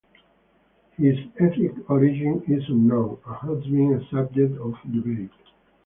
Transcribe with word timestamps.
His 0.97 1.15
ethnic 1.39 1.87
origin 1.87 2.41
is 2.47 2.67
unknown, 2.69 3.19
and 3.23 3.35
has 3.35 3.71
been 3.71 3.93
a 3.93 4.09
subject 4.09 4.57
of 4.57 4.73
debate. 4.91 5.29